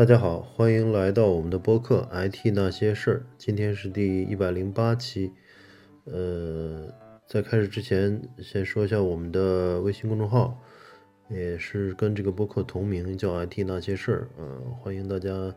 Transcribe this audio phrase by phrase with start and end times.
[0.00, 3.16] 大家好，欢迎来到我们的播客《IT 那些事儿》。
[3.36, 5.30] 今天是第一百零八期。
[6.04, 6.90] 呃，
[7.26, 10.58] 在开始之前，先说一下我们的微信公众号，
[11.28, 14.28] 也是跟这个播客同名，叫《IT 那些事儿》。
[14.40, 15.54] 呃，欢迎大家，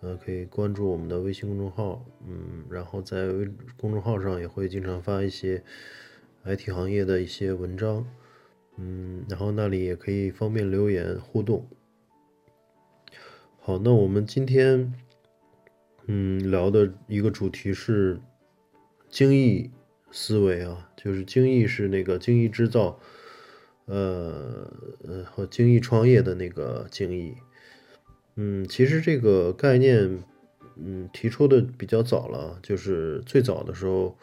[0.00, 2.04] 呃，可以关注我们的微信公众号。
[2.26, 5.62] 嗯，然后在微公众号上也会经常发一些
[6.44, 8.04] IT 行业的一些文章。
[8.76, 11.64] 嗯，然后那里也可以方便留言互动。
[13.68, 14.94] 好，那我们今天，
[16.06, 18.18] 嗯，聊的一个主题是
[19.10, 19.70] 精益
[20.10, 22.98] 思维啊，就是精益是那个精益制造，
[23.84, 24.72] 呃
[25.26, 27.34] 和精益创业的那个精益。
[28.36, 30.24] 嗯，其实这个概念，
[30.76, 34.16] 嗯，提出的比较早了，就是最早的时候，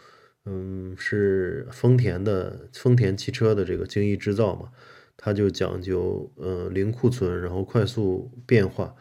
[0.45, 4.71] 嗯，是丰田的丰田汽车的这个精益制造嘛，
[5.16, 8.95] 它就讲究呃零库存，然后快速变化。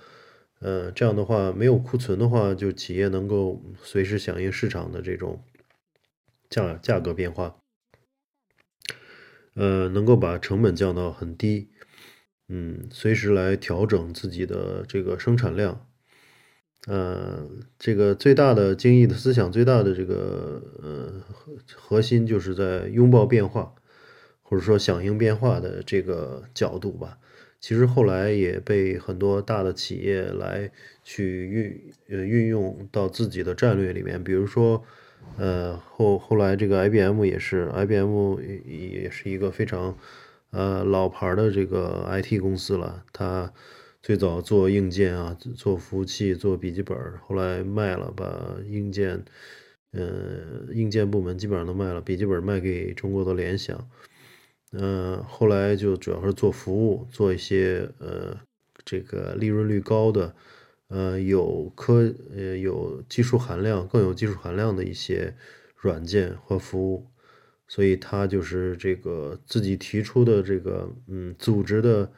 [0.64, 5.44] 呃，这样的话，没有库存的话，就企业能够随时响应市场的这种
[6.48, 7.56] 价价格变化，
[9.52, 11.68] 呃，能够把成本降到很低，
[12.48, 15.86] 嗯，随时来调整自己的这个生产量，
[16.86, 17.46] 呃，
[17.78, 21.22] 这个最大的精益的思想，最大的这个呃
[21.74, 23.74] 核心就是在拥抱变化，
[24.40, 27.18] 或者说响应变化的这个角度吧。
[27.64, 30.70] 其实后来也被很多大的企业来
[31.02, 34.84] 去运呃运用到自己的战略里面，比如说，
[35.38, 39.96] 呃后后来这个 IBM 也是，IBM 也是一个非常
[40.50, 43.02] 呃老牌的这个 IT 公司了。
[43.14, 43.50] 它
[44.02, 46.94] 最早做硬件啊，做服务器，做笔记本，
[47.26, 49.24] 后来卖了，把硬件，
[49.92, 53.88] 呃硬件部门基本上都卖了，笔记本卖给中国的联想。
[54.76, 58.36] 嗯，后来就主要是做服务，做一些呃
[58.84, 60.34] 这个利润率高的，
[60.88, 65.36] 呃有科呃有技术含量更有技术含量的一些
[65.76, 67.06] 软件和服务，
[67.68, 72.10] 所以他就是这个自己提出的这个嗯组织的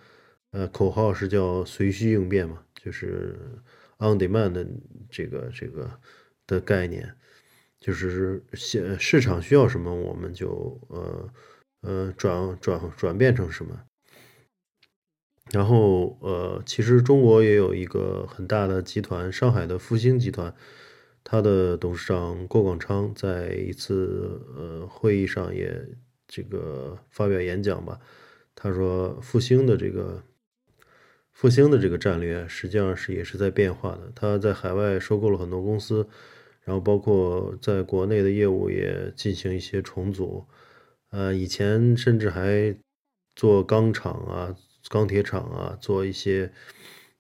[0.53, 3.39] 呃口号是叫随需应变嘛，就是
[3.99, 4.67] on demand 的
[5.11, 5.91] 这个这个
[6.47, 7.15] 的概念，
[7.79, 11.29] 就是现市场需要什么我们就呃。
[11.87, 13.81] 呃，转转转变成什么？
[15.53, 20.53] 然后呃，其实中国也有一个很大的集团，上海的复兴集团，
[21.23, 25.87] 它的董事长郭广昌在一次呃会议上也
[26.27, 28.01] 这个发表演讲吧。
[28.57, 30.25] 他说，复兴的这个
[31.31, 34.11] 复兴的这个战略实际上是也是在变化的。
[34.17, 36.09] 他在海外收购了很多公司，
[36.65, 40.45] 然后包括在国内的业务也进行一些重组。
[41.11, 42.77] 呃，以前甚至还
[43.35, 44.57] 做钢厂啊、
[44.89, 46.53] 钢铁厂啊，做一些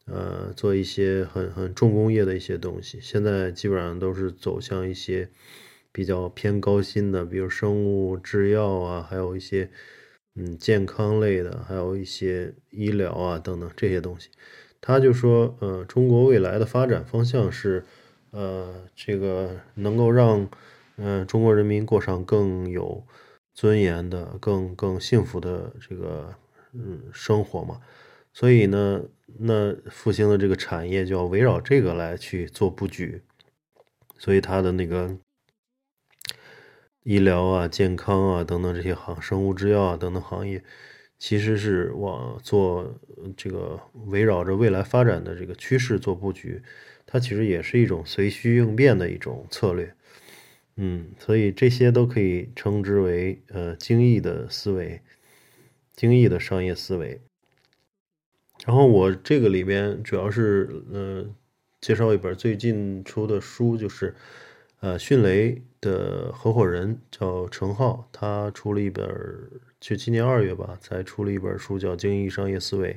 [0.06, 2.98] 呃，做一些很很重工业的一些东西。
[3.00, 5.28] 现在基本上都是走向一些
[5.92, 9.70] 比较偏高薪的，比如生物制药啊，还有一些
[10.34, 14.28] 嗯健康类的，还有一些医疗啊等等这些东西。
[14.80, 17.84] 他就说，呃，中国未来的发展方向是，
[18.30, 20.48] 呃，这个能够让
[20.96, 23.04] 嗯中国人民过上更有。
[23.56, 26.34] 尊严的、更更幸福的这个
[26.74, 27.80] 嗯生活嘛，
[28.30, 29.02] 所以呢，
[29.38, 33.22] 那复兴的这个产业就要围绕这个来去做布局，
[34.18, 35.16] 所以它的那个
[37.02, 40.62] 医疗啊、健康啊等等这些行、生物制药啊等等行业，
[41.18, 43.00] 其实是往做
[43.38, 46.62] 这个围绕着未来发展的这个趋势做布局，
[47.06, 49.95] 它其实也是一种随需应变的一种策略。
[50.78, 55.00] 嗯，所以这些都可以称之为呃精益的思维，
[55.94, 57.18] 精益的商业思维。
[58.66, 61.26] 然后我这个里边主要是呃
[61.80, 64.14] 介绍一本最近出的书，就是
[64.80, 69.08] 呃迅雷的合伙人叫程浩，他出了一本，
[69.80, 72.92] 就今年二月吧才出了一本书叫《精益商业思维》。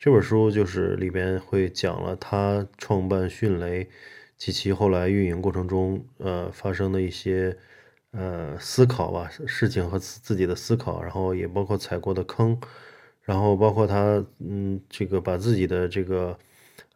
[0.00, 3.88] 这本书就是里边会讲了他创办迅雷。
[4.36, 7.56] 及其后来运营过程中，呃，发生的一些
[8.10, 12.60] 呃思考吧，事情和自己的思考，然后也包括踩过的坑，
[13.22, 16.38] 然后包括他，嗯，这个把自己的这个，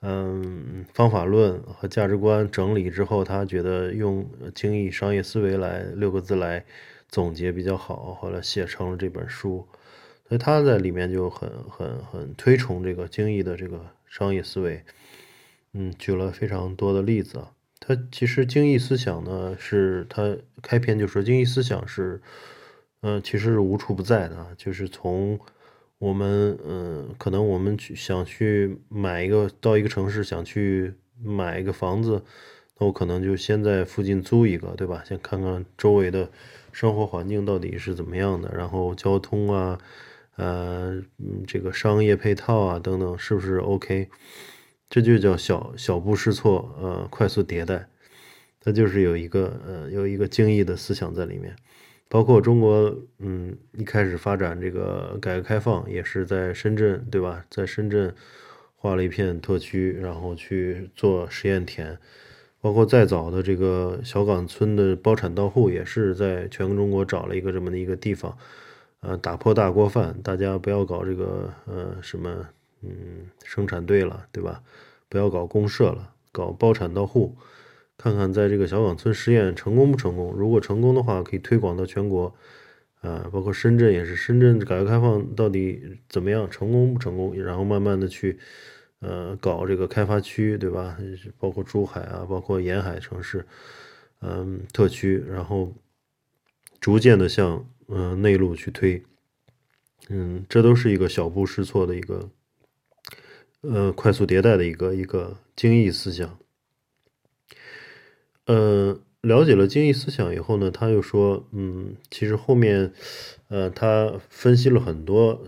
[0.02, 6.64] 嗯，方法论和价值观整理之后，他觉得用精益商业思维来六个字来
[7.08, 9.66] 总结比较好，后来写成了这本书，
[10.28, 14.84] 所以他在里面就很很很推崇这个精益的这个商业思维。
[15.72, 17.52] 嗯，举了非常多的例子啊。
[17.78, 22.20] 他其实精益思想呢，是他开篇就说精益思想是，
[23.00, 25.38] 嗯，其实是无处不在的，就是从
[25.98, 32.22] 我们嗯，可能我们去想去买一个到一个城市想去买一个房子，
[32.78, 35.02] 那我可能就先在附近租一个，对吧？
[35.06, 36.30] 先看看周围的
[36.72, 39.78] 生活环境到底是怎么样的，然后交通啊，
[40.36, 41.02] 呃，
[41.46, 44.08] 这个商业配套啊等等是不是 OK？
[44.90, 47.88] 这就叫小小步试错，呃，快速迭代，
[48.60, 51.56] 它就是有一个呃有一个精益的思想在里面。
[52.08, 57.44] 包括中国，嗯，一开始发展这个改革开放也是在深圳，对吧？
[57.48, 58.12] 在深圳
[58.74, 61.96] 划了一片特区，然后去做实验田。
[62.60, 68.36] 包括再早的这个小岗村的包产到户，也是在全中国找了一个这么的一个地方，
[69.00, 72.48] 呃，打破大锅饭，大家不要搞这个呃什么，
[72.82, 74.62] 嗯，生产队了，对吧？
[75.08, 77.36] 不要搞公社了，搞包产到户。
[77.96, 80.32] 看看在这个小岗村试验成功不成功？
[80.32, 82.34] 如果成功的话，可以推广到全国，
[83.02, 84.16] 啊，包括深圳也是。
[84.16, 86.48] 深圳改革开放到底怎么样？
[86.50, 87.36] 成功不成功？
[87.36, 88.38] 然后慢慢的去，
[89.00, 90.96] 呃，搞这个开发区，对吧？
[91.38, 93.44] 包括珠海啊，包括沿海城市，
[94.22, 95.74] 嗯，特区，然后
[96.80, 99.02] 逐渐的向嗯内陆去推，
[100.08, 102.30] 嗯，这都是一个小步试错的一个，
[103.62, 106.38] 呃，快速迭代的一个一个精益思想。
[108.46, 112.92] 呃，了解了精益思想以后呢，他又说，嗯，其实后面，
[113.48, 115.44] 呃，他分析了很多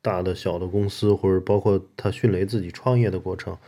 [0.00, 3.58] 大的、小的公司，或者包括他迅雷自己创业的过程，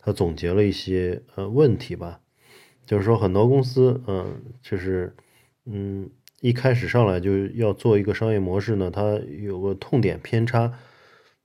[0.00, 2.20] 他总结了一些呃问题吧，
[2.84, 5.14] 就是说很多公司，嗯，就是，
[5.64, 6.10] 嗯，
[6.40, 10.72] 一开始上来就要做一个商业模式呢，它有个痛点偏差，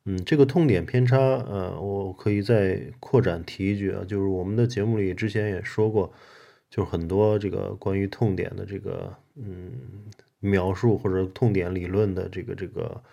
[0.05, 6.13] 嗯，这个痛点偏差，呃，我可以再扩展提一句啊，就是我们的节目里之前也说过。
[6.73, 9.73] 就是很多这个关于痛点的这个嗯
[10.39, 13.03] 描述或者痛点理论的这个这个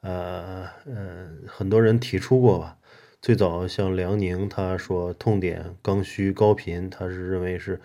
[0.00, 2.78] 呃呃很多人提出过吧。
[3.20, 7.78] 最早像梁宁他说痛点刚需高频，他是认为是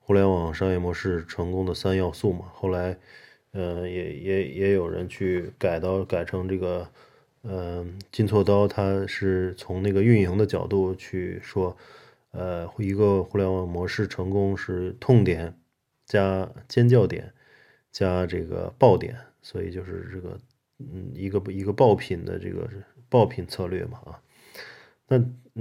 [0.00, 2.46] 互联网商业模式成功的三要素嘛。
[2.52, 2.98] 后来
[3.52, 6.90] 呃也也也有人去改到改成这个
[7.42, 11.76] 嗯金错刀，他是从那个运营的角度去说。
[12.30, 15.58] 呃，一个互联网模式成功是痛点
[16.04, 17.32] 加尖叫点
[17.90, 20.38] 加这个爆点，所以就是这个
[20.78, 22.68] 嗯一个一个爆品的这个
[23.08, 24.20] 爆品策略嘛啊。
[25.08, 25.18] 那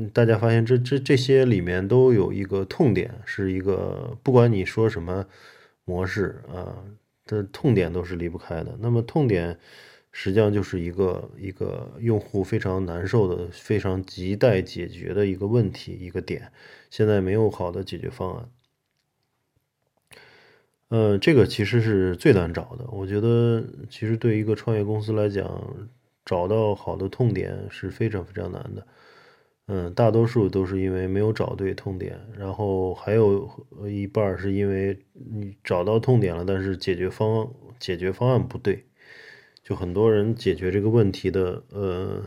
[0.09, 5.25] 大家发现这这这些里面都有一个痛点，是一个不管你说什么
[5.85, 6.83] 模式啊，
[7.25, 8.77] 的痛点都是离不开的。
[8.81, 9.57] 那么痛点。
[10.19, 16.51] 实际上就是一个一个用户非常难受的、非常亟待解决的一个问题一个点，
[16.89, 18.49] 现在没有好的解决方案。
[20.89, 22.87] 嗯，这个其实是最难找的。
[22.91, 25.45] 我觉得，其实对一个创业公司来讲，
[26.25, 28.87] 找到好的痛点是非常非常难的。
[29.67, 33.47] 嗯，大多数都是因为没有找对痛点，然后还有
[33.87, 38.83] 一半是因为你找到痛点了，但是解决方解决方案不对。
[39.67, 42.23] 就很多人解决这个问题的，呃，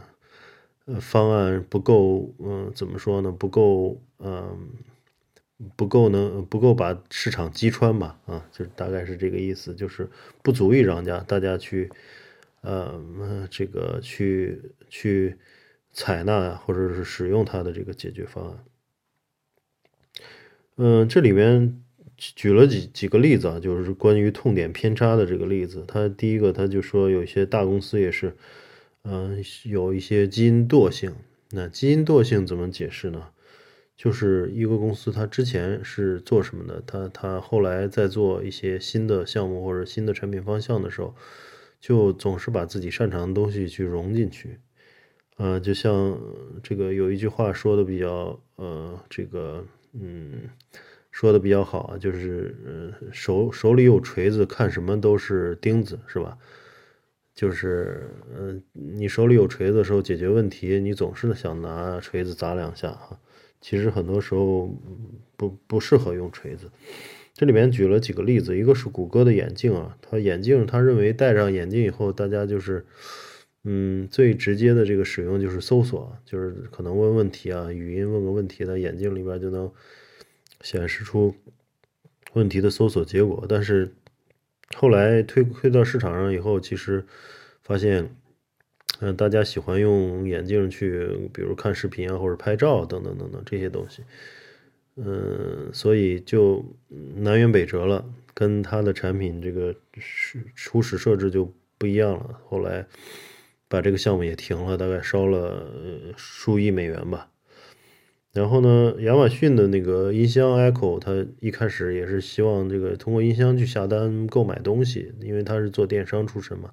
[0.84, 3.32] 呃，方案不够，嗯，怎么说呢？
[3.32, 4.68] 不够，嗯，
[5.74, 8.20] 不够能不够把市场击穿吧？
[8.26, 10.10] 啊，就大概是这个意思，就是
[10.42, 11.90] 不足以让家大家去，
[12.60, 15.38] 呃，这个去去
[15.92, 18.64] 采纳或者是使用它的这个解决方案。
[20.76, 21.82] 嗯，这里面。
[22.20, 25.82] 举了几几个例子啊，就是关于痛点偏差的这个例子。
[25.88, 28.36] 他第一个，他就说有一些大公司也是，
[29.04, 31.14] 嗯，有一些基因惰性。
[31.52, 33.28] 那基因惰性怎么解释呢？
[33.96, 41.14] 就是一个公司它之前是做什么的，它它后来在做一些新的项目或者新的产品方向的时候，
[41.80, 44.58] 就总是把自己擅长的东西去融进去。
[45.38, 46.20] 呃，就像
[46.62, 50.50] 这个有一句话说的比较，呃，这个，嗯。
[51.10, 56.38] 说的比较好啊，就是嗯，手手里有锤子，看什么都是钉子，是吧？
[57.34, 63.18] 就是嗯，你手里有锤子的时候，解决问题，你总是想拿锤子砸两下哈。
[63.60, 64.72] 其实很多时候
[65.36, 66.70] 不不适合用锤子。
[67.34, 72.84] 这里面举了几个例子，一个是谷歌的眼镜啊，他眼镜他认为戴上眼镜以后，大家就是
[73.64, 79.70] 嗯，最直接的这个使用就是搜索，就是可能问问题啊，语音问个问题，在眼镜里边就能。
[80.60, 81.34] 显示出
[82.32, 83.94] 问题的搜索结果，但是
[84.76, 87.04] 后来推推到市场上以后，其实
[87.62, 88.14] 发现，
[89.00, 94.02] 嗯，大家喜欢用眼镜去，比如看视频啊，或者拍照等等等等这些东西，
[94.96, 96.64] 嗯，所以就
[97.16, 99.74] 南辕北辙了，跟它的产品这个
[100.54, 102.38] 初始设置就不一样了。
[102.48, 102.86] 后来，
[103.66, 107.29] 把这个项目也停了，大概烧了数亿美元吧。
[108.32, 116.70] 然后呢，亚马逊的那个音箱 Echo，它一开始也是希望这个通过音箱去下单购买东西，因为它是做电商出身嘛。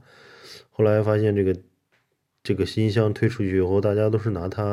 [0.70, 1.56] 后来发现这个
[2.44, 4.64] 这个音箱推出去以后，大家都是拿它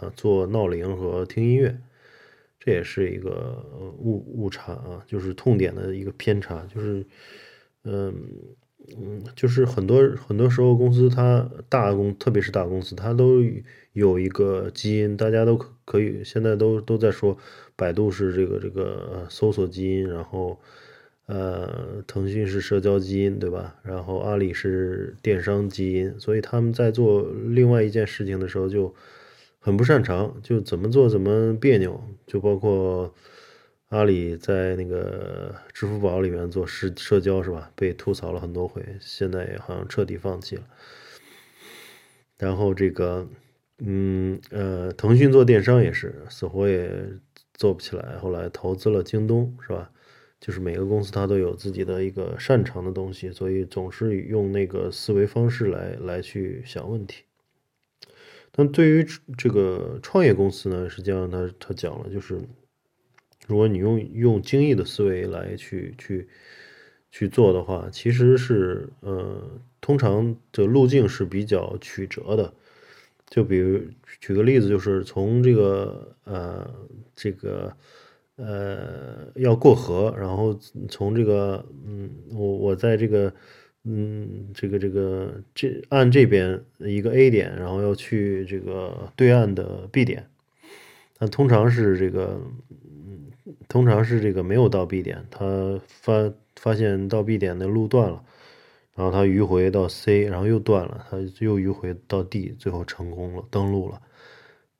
[0.00, 1.78] 啊做闹铃和听音乐，
[2.58, 3.64] 这也是一个
[3.98, 7.06] 误误差啊，就是痛点的一个偏差，就是
[7.84, 8.12] 嗯
[8.98, 13.42] 嗯，就是很多很多时候公司它大公，特别是大公司，它都
[13.92, 15.70] 有一个基因，大家都可。
[15.86, 17.38] 可以，现在都都在说，
[17.76, 20.58] 百度是这个这个搜索基因，然后，
[21.26, 23.76] 呃，腾讯是社交基因，对吧？
[23.84, 28.92] 然后阿里是电商基因，所以他们在做另外一件事情的时候就
[29.60, 33.14] 很不擅长，就怎么做怎么别扭，就包括
[33.88, 37.70] 阿里在那个支付宝里面做社社交是吧？
[37.74, 40.62] 被吐槽了很多回，现在也好像彻底放弃了。
[42.38, 43.28] 然后这个。
[43.78, 46.90] 嗯呃，腾讯做电商也是死活也
[47.52, 49.90] 做不起来，后来投资了京东，是吧？
[50.40, 57.24] 就是每个公司它都有自己的一个擅长的东西，所以总是用那个思维方式来来去想问题。
[58.50, 62.40] 但对于这个创业公司呢，实际上他他讲了，就是
[63.46, 66.28] 如果你用用精益的思维来去去
[67.10, 69.42] 去做的话，其实是呃，
[69.80, 72.52] 通常的路径是比较曲折的。
[73.28, 73.80] 就比如
[74.20, 76.70] 举个例子，就是从这个呃
[77.14, 77.76] 这个
[78.36, 80.56] 呃要过河，然后
[80.88, 83.32] 从这个嗯我我在这个
[83.82, 90.28] 嗯这个这个这岸这边一个 A 点，然后要去这个对岸的 B 点，
[91.18, 92.40] 那通常是这个
[93.68, 98.22] 通常是这个没有到 B 点，他发发现到 B 点的路断了。
[98.94, 104.00] 然后他迂回到 C，然后又断了，他又迂回到 D，最后成功了，登陆了。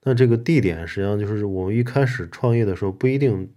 [0.04, 3.52] 那这个 D 点实际上就是我们一开始创业的时候不一定，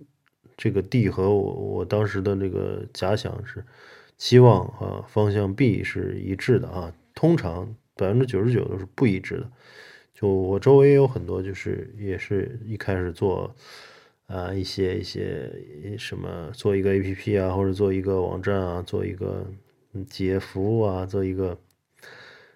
[0.57, 3.63] 这个 D 和我我当时的那个假想是
[4.17, 9.49] 期望啊方向 B 是一致的啊，通常百分之九十九都是不一致的。
[10.13, 13.55] 就我周围也有很多，就是也是一开始做
[14.29, 15.51] 啊一些一些
[15.98, 19.45] 什么做一个 APP 啊，或者做一个网站啊，做一个。
[20.07, 21.57] 企业服务啊，做一个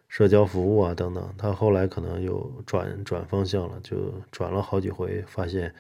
[0.08, 1.34] 社交服务啊，等等。
[1.36, 5.74] 他后来可能又转转方向了，就转了好几回，发现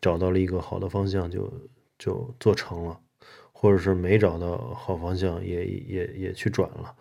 [0.00, 1.52] 找到了一个好的方向，就
[1.98, 3.00] 就做成了，
[3.52, 6.94] 或者是没找到好方向，也也也去转了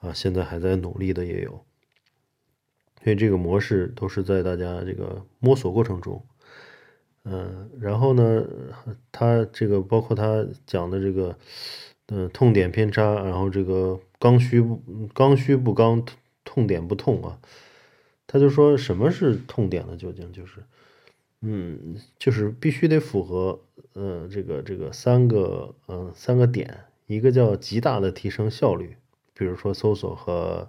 [0.00, 0.12] 啊。
[0.12, 1.64] 现在还在努力的也有，
[3.02, 6.22] 所以这个模式都是在大家这个摸索过程中。
[7.24, 8.44] 嗯，然后呢，
[9.10, 11.36] 他这个包括他讲的这个。
[12.08, 14.82] 嗯，痛点偏差，然后这个刚需不
[15.14, 16.04] 刚需不刚，
[16.44, 17.38] 痛点不痛啊。
[18.26, 19.96] 他就说什么是痛点呢？
[19.96, 20.62] 究竟就是，
[21.40, 23.58] 嗯，就是必须得符合，
[23.94, 28.96] 呃，这个这个三个，嗯，三个点，一个叫极大的提升效率，
[29.32, 30.68] 比如说搜索和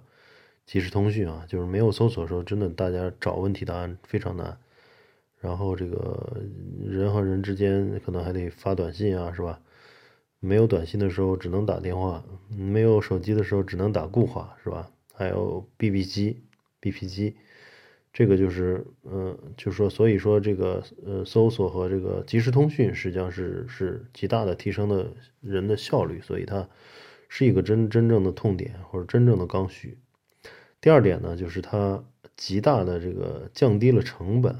[0.64, 4.56] 即时通讯啊，就是没有搜索的时候，真的大家找问题答案非常难。
[5.44, 6.40] 然后这个
[6.82, 9.60] 人和人之间可能还得发短信啊，是吧？
[10.40, 14.90] 没有短信的时候只能打电话，没有手机的时候只能打固话，是吧？
[15.12, 16.42] 还有 BB 机、
[16.80, 17.36] BP 机，
[18.10, 26.66] 这个就是，嗯，就说，所以说这个，呃，搜索和这个即时通讯实际上是是极大的提升的人的效率，所以它
[27.28, 29.98] 是一个真真正的痛点或者真正的刚需。
[30.80, 32.02] 第二点呢，就是它
[32.34, 34.56] 极大的这个降低了成本。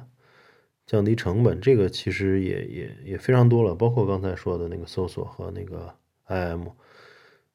[0.86, 5.94] 降低成本，这个其实也也也非常多了，包括刚才说的那个搜索和那个
[6.28, 6.68] IM，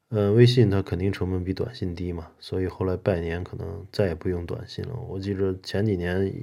[0.10, 4.96] 嗯，微信它肯定成本比短信低嘛，所以后来拜年可能再也不用短信了。
[5.08, 6.34] 我记着前几年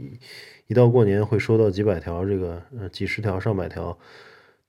[0.69, 3.99] 一到过年会收到几百条这个呃几十条上百条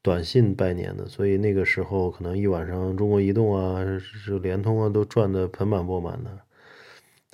[0.02, 6.47] 短信拜年的，所以那个时候可能一晚上中国移动啊、是联通啊都赚得盆满钵满的。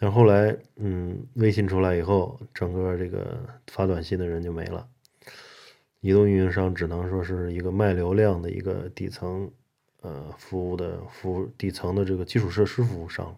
[0.04, 4.86] 但后来，嗯，微信出来以后，整个这个发短信的人就没了。
[6.02, 9.50] 移动运营商只能说是一个卖流量的一个底层，
[10.02, 13.34] 呃，服务的服务底层的这个基础设施服务商。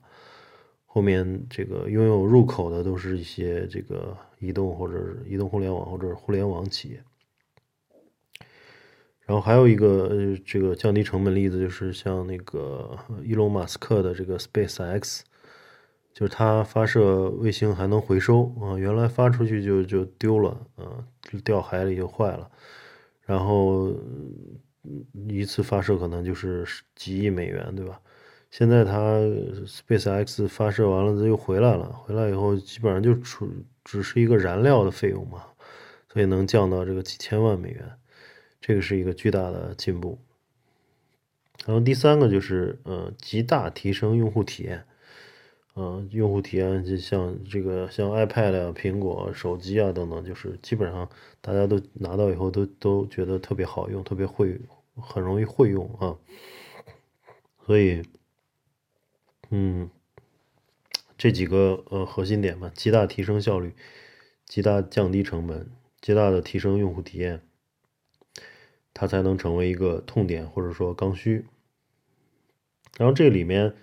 [0.88, 7.04] 后面这个拥有入口的都是一些这个移动或者移动互联网或者互联网企业。
[9.28, 15.24] 然后还有一个这个降低成本例子，就是像那个伊隆马斯克的这个 Space X。
[16.16, 21.04] 就是它发射卫星还能回收啊，原来发出去就就丢了啊，
[21.44, 22.50] 掉海里就坏了，
[23.26, 23.94] 然后
[25.28, 28.00] 一次发射可能就是几亿美元，对吧？
[28.50, 29.20] 现在它
[29.66, 33.50] SpaceX 发射完了，它又回来了，回来以后基本上就出
[33.84, 35.44] 只是一个燃料的费用嘛，
[36.14, 37.92] 所以能降到这个几千万美元，
[38.62, 40.18] 这个是一个巨大的进步。
[41.66, 44.86] 然后第三个就是呃，极大提升用户体验。
[45.78, 51.10] 嗯，用户体验就像这个，像 iPad 啊、苹果手机啊等等，就是基本上
[51.42, 54.58] 大家都拿到以后都都觉得特别好用，特别会，
[54.96, 56.16] 很容易会用啊。
[57.66, 58.04] 所以，
[59.50, 59.90] 嗯，
[61.18, 63.74] 这几个呃核心点嘛，极大提升效率，
[64.46, 67.42] 极大降低成本，极大的提升用户体验，
[68.94, 71.46] 它才能成为一个痛点或者说刚需。
[72.98, 73.76] 然后这里面。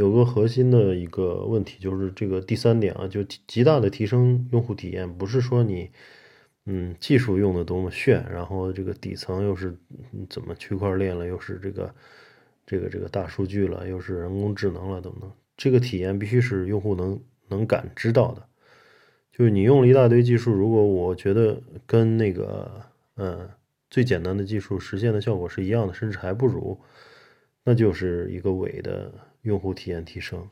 [0.00, 5.90] 有个核心的一个问题，就是这个第三点啊，就极大的提升用户体验，不是说你，
[6.64, 9.76] 嗯，技术用的多么炫，然后这个底层又是
[10.30, 11.94] 怎么区块链了，又是这个
[12.64, 18.46] 这个这个大数据了，又是人工智能了等等，这个体验必须是用户能能感知到的。
[19.30, 22.70] 就是你用了一大堆技术，如果我觉得跟那个
[23.16, 23.50] 嗯
[23.90, 26.80] 最简单的技术实现的效果是一样的，甚至还不如，
[27.64, 29.12] 那就是一个伪的。
[29.42, 30.48] 用户体验提升，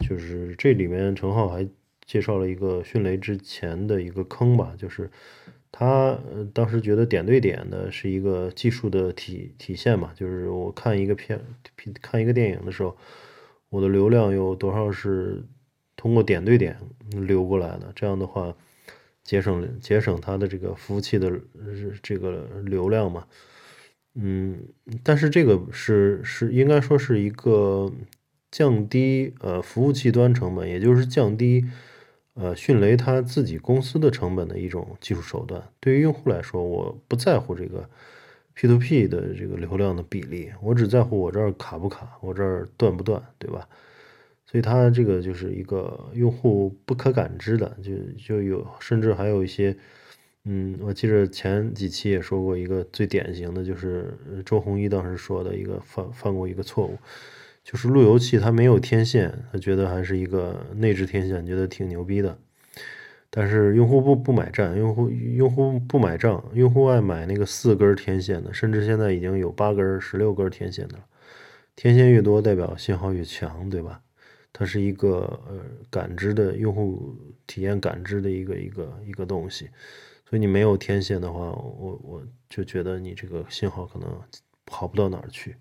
[0.00, 1.68] 就是这里面陈浩还
[2.04, 5.10] 介绍了一个迅雷之前的一个坑吧，就是
[5.72, 6.18] 他
[6.52, 11.40] 当时觉得点对点的是一个技术的体体现嘛，就是我看一个片
[12.02, 12.96] 看一个电影的时候，
[13.70, 15.42] 我的流量有多少是
[15.96, 16.76] 通过点对点
[17.10, 18.54] 流过来的，这样的话
[19.22, 21.32] 节省节省他的这个服务器的
[22.02, 23.26] 这个流量嘛，
[24.14, 24.68] 嗯，
[25.02, 27.90] 但是这个是是应该说是一个。
[28.54, 31.64] 降低呃服务器端成本，也就是降低
[32.34, 35.60] 呃迅雷它自己公司的成本的一种技术手段。
[35.80, 37.90] 对于用户来说，我不在乎这个
[38.54, 43.68] P to P 的这个流量的比例，我只在乎我这儿卡不卡，我这儿断不断，对吧？
[44.46, 49.76] 所以它这个就是一个用户不可感知的，就就有甚至还有一些，
[50.44, 56.96] 嗯，我记得前几期也说过一个最典型的就是周鸿祎当时说的一个犯犯过一个错误。
[57.64, 62.38] 就是路由器它没有天线，他觉得还是一个内置天线，觉得挺牛逼的。
[63.30, 71.04] 但是用户不不买账，用户用户不买账，用户爱买那个四根天线的，甚至现在已经有八根、十六根天线的了。
[71.74, 74.00] 天线越多，代表信号越强，对吧？
[74.52, 77.16] 它是一个呃感知的用户
[77.48, 79.68] 体验感知的一个一个一个东西。
[80.28, 84.08] 所以你没有天线的话，我我就觉得你这个信号可能
[84.70, 85.56] 好不到哪儿去。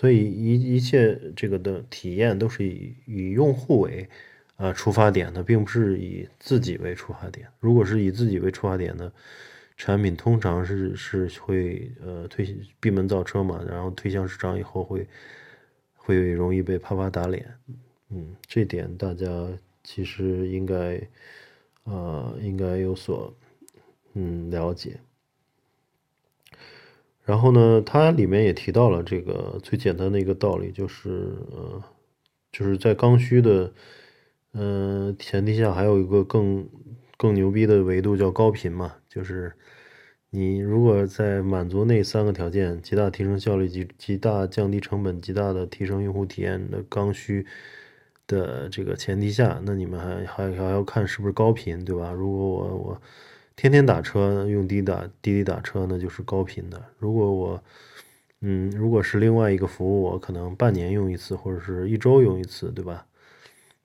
[0.00, 4.08] 所以一一切这个的体验都是以以用户为
[4.56, 7.46] 啊出发点的，并不是以自己为出发点。
[7.58, 9.12] 如果是以自己为出发点的
[9.76, 15.06] 产品，通常是是会呃推闭门造车嘛，然后推向市场以后会
[15.94, 17.46] 会容易被啪啪打脸。
[18.08, 19.26] 嗯，这点大家
[19.84, 20.96] 其实应该
[21.84, 23.30] 啊应该有所
[24.14, 24.98] 嗯了解。
[27.30, 31.08] 然后呢，它里面也提到了这个最简单的一个道理，就是
[31.52, 31.80] 呃，
[32.50, 33.72] 就是在刚需的
[34.52, 36.68] 嗯前提下，还有一个更
[37.16, 39.52] 更牛逼的维度叫高频嘛，就是
[40.30, 47.46] 你如果在满足那三个条件，极大提升效率、极极大降低成本、极大的提升用户体验的刚需
[48.26, 52.10] 的这个前提下，那你们还还还要看是不是高频，对吧？
[52.10, 53.02] 如果我我。
[53.60, 56.82] 天天打车用滴打滴滴打车，那就是高频的。
[56.98, 57.62] 如果我，
[58.40, 63.04] 嗯，如果是另外一个服务，我可能半年用一次，或者是一周用一次，对吧？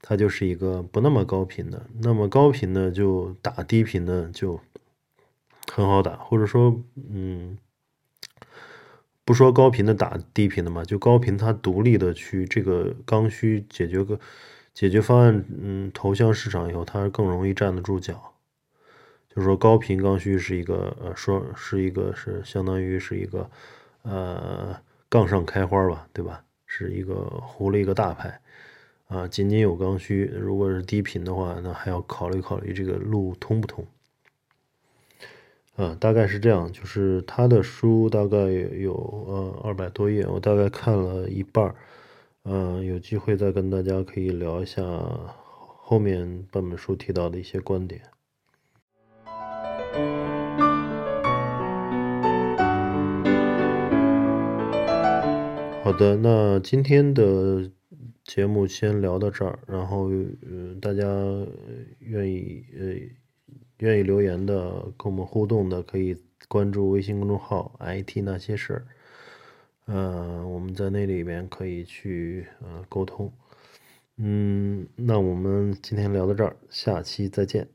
[0.02, 1.88] 它就是一个不那么高频的。
[2.02, 4.58] 那么高频的就打低频的就
[5.74, 7.58] 很好打，或者说，嗯，
[9.26, 14.18] 不说高频的打低频的嘛，就高频它独立的去这个刚需解决个
[14.74, 18.35] 解决方案，嗯，投向市场以后，它更容易站得住脚。
[19.36, 23.50] 就是说，高频刚需是一个呃，说是一个是相当于是一个
[24.04, 26.42] 呃杠上开花吧，对吧？
[26.66, 28.42] 是一个糊了一个大牌
[29.08, 30.24] 啊，仅仅有刚需。
[30.24, 33.86] 如果是低频的话，那还要考虑考虑这个路通不通
[35.76, 35.96] 啊？
[36.00, 36.72] 大概是这样。
[36.72, 38.94] 就是他的书大概有
[39.28, 41.76] 呃二百多页，我大概看了一半儿，
[42.46, 48.02] 嗯，有机会再跟大家可以聊一下后面半本书提到的一些观点。
[55.86, 57.70] 好的，那今天的
[58.24, 59.60] 节目先聊到这儿。
[59.68, 60.10] 然后，
[60.42, 61.04] 嗯，大家
[62.00, 62.86] 愿意呃
[63.78, 66.18] 愿意留言的，跟我们互动的，可以
[66.48, 68.88] 关注微信公众号 “IT 那些事儿”。
[69.86, 73.32] 呃，我们在那里面可以去呃沟通。
[74.18, 77.75] 嗯，那我们今天聊到这儿，下期再见。